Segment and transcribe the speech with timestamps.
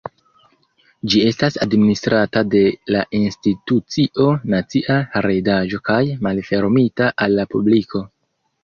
[1.13, 2.63] Ĝi estas administrata de
[2.95, 8.09] la Institucio Nacia Heredaĵo kaj malfermita al la publiko.